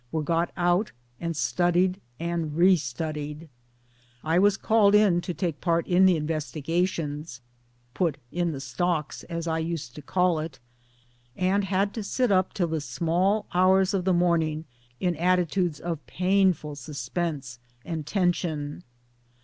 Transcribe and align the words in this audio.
were 0.11 0.23
got 0.23 0.51
out 0.57 0.91
and 1.19 1.37
studied 1.37 2.01
and 2.19 2.57
restudied; 2.57 3.47
I 4.23 4.39
was 4.39 4.57
called 4.57 4.95
in 4.95 5.21
to 5.21 5.31
take 5.31 5.61
part 5.61 5.85
in 5.85 6.07
the 6.07 6.15
investigations(" 6.15 7.39
put 7.93 8.17
in 8.31 8.51
the 8.51 8.59
stocks" 8.59 9.21
as 9.35 9.47
I 9.47 9.59
used 9.59 9.93
to 9.93 10.01
call 10.01 10.39
it), 10.39 10.57
and 11.35 11.65
had 11.65 11.93
to 11.93 12.03
sit 12.03 12.31
up 12.31 12.51
till 12.53 12.69
the 12.69 12.81
small 12.81 13.45
hours 13.53 13.93
of 13.93 14.05
the 14.05 14.11
morning 14.11 14.65
in 14.99 15.15
attitudes 15.17 15.79
of 15.79 16.03
painful 16.07 16.75
suspense 16.75 17.59
and 17.85 18.03
tension. 18.07 18.81